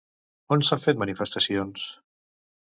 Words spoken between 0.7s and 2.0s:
fet manifestacions?